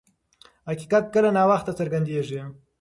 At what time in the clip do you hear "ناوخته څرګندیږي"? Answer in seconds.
1.37-2.41